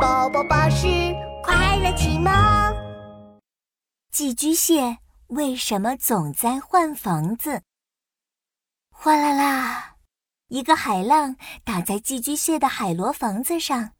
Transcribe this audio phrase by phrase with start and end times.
[0.00, 0.86] 宝宝巴士
[1.42, 2.32] 快乐启蒙。
[4.10, 7.60] 寄居蟹为什么总在换房子？
[8.90, 9.96] 哗啦啦，
[10.48, 13.92] 一个海浪打在寄居蟹的海螺房子上，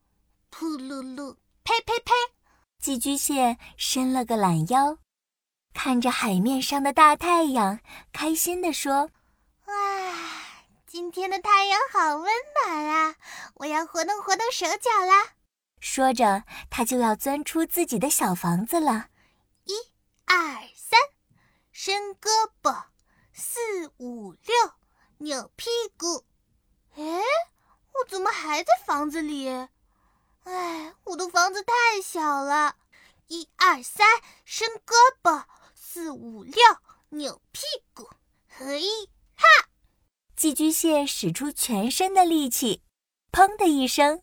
[0.50, 2.12] 噗噜噜，呸呸呸！
[2.78, 4.96] 寄居蟹伸了个懒腰，
[5.74, 7.78] 看着海面上的大太阳，
[8.10, 9.10] 开心地说
[9.68, 9.74] ：“哇，
[10.86, 12.32] 今天的太阳好温
[12.64, 13.14] 暖啊！
[13.56, 15.32] 我要活动活动手脚啦。”
[15.80, 19.08] 说着，他就要钻出自己的小房子了。
[19.64, 19.72] 一、
[20.26, 21.00] 二、三，
[21.72, 22.28] 伸胳
[22.62, 22.84] 膊；
[23.32, 23.58] 四、
[23.96, 24.54] 五、六，
[25.18, 26.24] 扭屁股。
[26.96, 27.02] 哎，
[27.94, 29.48] 我怎么还在房子里？
[30.44, 32.76] 哎，我的房子太小了。
[33.28, 34.06] 一二三，
[34.44, 36.54] 伸胳膊；四五六，
[37.08, 37.62] 扭屁
[37.94, 38.08] 股。
[38.48, 38.82] 嘿
[39.34, 39.68] 哈！
[40.36, 42.82] 寄居蟹使出全身的力气，
[43.32, 44.22] 砰的一声。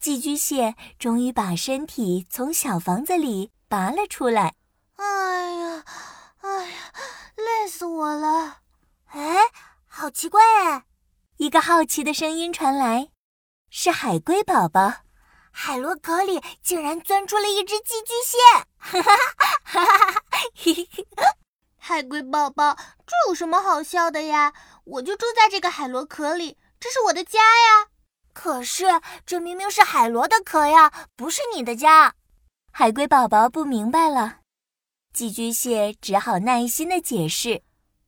[0.00, 4.54] 寄居蟹终于把身体从小房子里拔了出来。
[4.96, 5.84] 哎呀，
[6.40, 6.76] 哎呀，
[7.36, 8.58] 累死我了！
[9.06, 9.36] 哎，
[9.86, 10.84] 好奇怪哎！
[11.36, 13.10] 一个好奇的声音传来，
[13.70, 14.92] 是海龟宝宝。
[15.50, 18.36] 海螺壳里竟然钻出了一只寄居蟹！
[18.76, 19.16] 哈哈
[19.64, 20.22] 哈哈哈！
[20.54, 21.06] 嘿嘿嘿！
[21.76, 24.52] 海龟宝宝，这有什么好笑的呀？
[24.84, 27.88] 我就住在这个海螺壳里，这是我的家呀。
[28.40, 28.84] 可是，
[29.26, 32.14] 这明明是海螺的壳呀，不是你的家。
[32.70, 34.42] 海龟宝宝不明白了，
[35.12, 37.64] 寄居蟹只好耐心的解释：“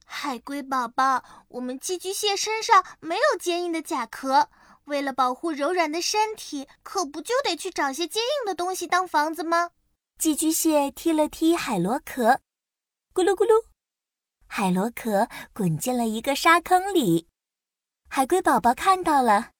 [0.06, 4.48] 海龟宝宝，我们寄居蟹身上没有坚硬的甲壳，
[4.84, 9.70] 为了保护柔软的身体，可不就得去找些坚硬的东西当房子吗？”
[10.16, 12.40] 寄居蟹踢了踢海螺壳，
[13.12, 13.64] 咕噜咕噜，
[14.46, 17.26] 海螺壳滚进了一个沙坑里。
[18.08, 19.50] 海龟宝宝看到了。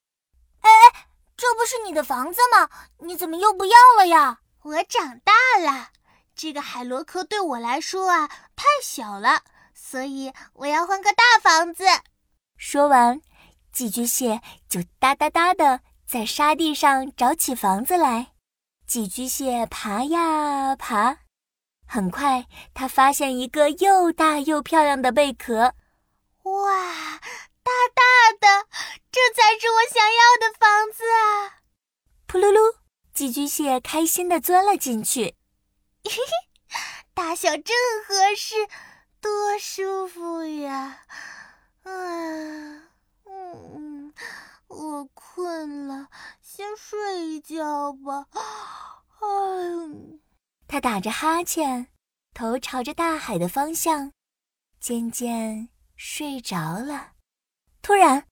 [0.61, 2.69] 哎哎，这不是你的房子吗？
[2.99, 4.41] 你怎么又不要了呀？
[4.63, 5.89] 我长大了，
[6.35, 9.43] 这个海螺壳对我来说啊太小了，
[9.75, 11.85] 所以我要换个大房子。
[12.57, 13.23] 说完，
[13.73, 18.33] 寄居蟹就哒哒哒的在沙地上找起房子来。
[18.87, 21.19] 寄居蟹爬呀爬，
[21.87, 25.75] 很快它发现一个又大又漂亮的贝壳。
[26.43, 27.21] 哇！
[27.95, 28.69] 大大的，
[29.11, 31.61] 这才是我想要的房子啊！
[32.27, 32.77] 噗噜噜，
[33.13, 35.37] 寄居蟹开心地钻了进去。
[36.05, 36.77] 嘿嘿，
[37.15, 37.75] 大小正
[38.07, 38.55] 合适，
[39.21, 41.03] 多舒服呀！
[41.83, 41.91] 啊，
[43.25, 44.15] 嗯，
[44.69, 46.09] 我困了，
[46.43, 48.27] 先睡一觉吧。
[48.33, 49.27] 哎，
[50.69, 51.89] 他打着哈欠，
[52.33, 54.13] 头朝着大海的方向，
[54.79, 57.13] 渐渐睡着了。
[57.83, 58.27] 突然，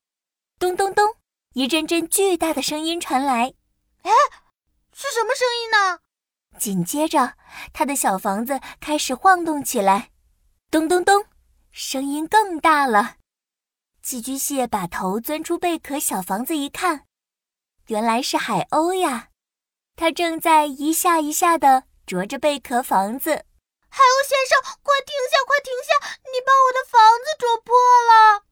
[0.58, 1.16] 咚咚咚，
[1.54, 3.54] 一阵阵巨大的声音传来。
[4.02, 4.12] 哎，
[4.92, 6.00] 是什么声音呢？
[6.58, 7.34] 紧接着，
[7.72, 10.10] 他的小房子开始晃动起来。
[10.70, 11.24] 咚咚咚，
[11.70, 13.16] 声音更大了。
[14.02, 17.06] 寄居蟹把头钻出贝壳小房子一看，
[17.86, 19.28] 原来是海鸥呀！
[19.96, 23.30] 它正在一下一下的啄着贝壳房子。
[23.88, 25.38] 海鸥先生，快停下！
[25.46, 26.18] 快停下！
[26.32, 28.47] 你把我的房子啄破了。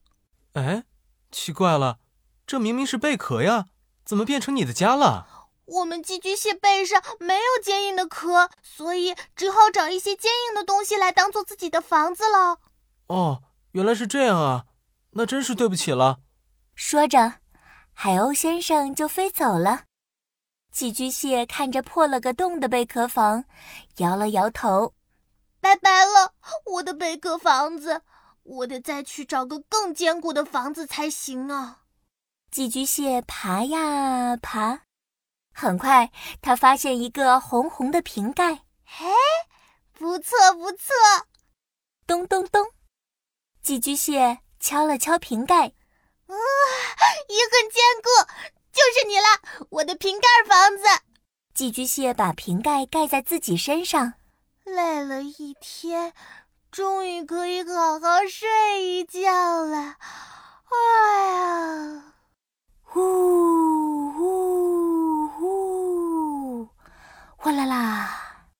[0.56, 0.84] 哎，
[1.30, 1.98] 奇怪了，
[2.46, 3.66] 这明明是贝壳呀，
[4.06, 5.50] 怎么变成你的家了？
[5.66, 12.58] 我们寄居蟹背上没有坚硬的壳，所以只好找一些坚硬的东西来当做自己的房子了。
[13.08, 14.64] 哦，原来是这样啊，
[15.10, 16.20] 那真是对不起了。
[16.74, 17.34] 说着，
[17.92, 19.82] 海鸥先生就飞走了。
[20.72, 23.44] 寄居蟹看着破了个洞的贝壳房，
[23.98, 24.94] 摇了摇头
[25.60, 26.32] ：“拜拜了，
[26.64, 28.00] 我的贝壳房子。”
[28.48, 31.80] 我得再去找个更坚固的房子才行啊！
[32.50, 34.82] 寄居蟹爬呀爬，
[35.52, 38.62] 很快它发现一个红红的瓶盖。
[38.84, 39.06] 嘿，
[39.92, 40.94] 不错不错！
[42.06, 42.64] 咚咚咚，
[43.60, 46.34] 寄居蟹敲了敲瓶盖，啊，
[47.28, 48.08] 也很坚固，
[48.72, 50.84] 就是你了，我的瓶盖房子。
[51.52, 54.14] 寄居蟹把瓶盖盖在自己身上，
[54.62, 56.14] 累了一天。
[56.70, 59.96] 终于可以好好睡一觉了，
[60.68, 62.14] 哎呀！
[62.82, 66.68] 呼呼呼！
[67.38, 68.50] 哗啦啦，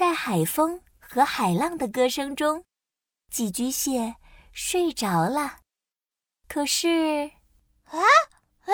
[0.00, 2.64] 在海风和海浪的歌声中，
[3.30, 4.16] 寄居蟹
[4.50, 5.58] 睡着了。
[6.48, 7.32] 可是，
[7.84, 8.00] 啊，
[8.62, 8.72] 哎，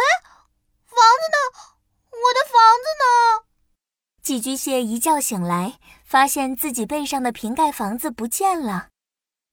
[0.86, 1.36] 房子呢？
[2.12, 3.46] 我的房子呢？
[4.22, 8.90] 寄居蟹一觉醒来，发现自己背上的瓶盖房子不见了。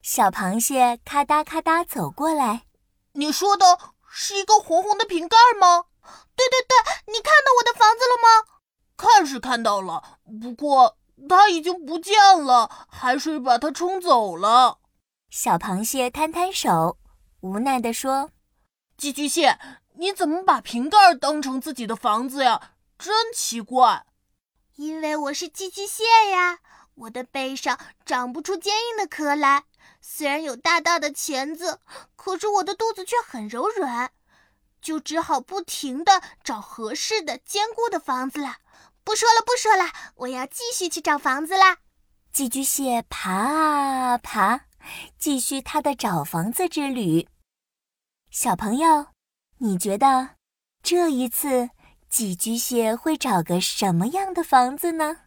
[0.04, 2.68] 小螃蟹咔嗒咔嗒走过来
[3.14, 3.80] ：“你说的
[4.12, 5.86] 是一个红红的瓶盖吗
[6.38, 8.54] ？”“对对对，你看到我的房子了吗
[8.96, 14.80] ？”“看是看到了，不过它已经不见了，海水把它冲走了。
[15.30, 16.98] 小螃蟹摊摊手，
[17.42, 18.32] 无奈地说
[18.98, 19.58] ：“寄居蟹，
[19.96, 22.74] 你怎么把瓶盖当成自己的房子呀？
[22.98, 24.06] 真奇怪。”
[24.76, 26.60] 因为我是寄居蟹呀，
[26.96, 29.66] 我的背上长不出坚硬的壳来。
[30.02, 31.80] 虽然有大大的钳子，
[32.16, 34.12] 可是我的肚子却很柔软，
[34.82, 38.58] 就只好不停地找合适的、坚固的房子了。
[39.04, 41.78] 不说了，不说了，我要继续去找房子啦。
[42.32, 44.62] 寄居蟹爬啊爬，
[45.18, 47.28] 继续它的找房子之旅。
[48.32, 49.08] 小朋友，
[49.60, 50.32] 你觉得
[50.82, 51.70] 这一次？
[52.10, 55.22] 寄居蟹会找个什么样的房子呢？